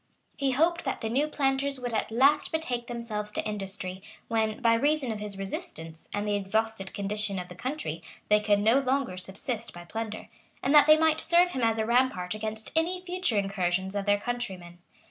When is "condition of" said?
6.91-7.49